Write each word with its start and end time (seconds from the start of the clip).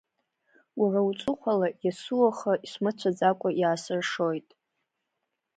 Уара 0.79 0.99
уҵыхәала 1.07 1.67
иасуаха 1.83 2.53
смыцәаӡакәа 2.71 3.49
иаасыршоит. 3.61 4.49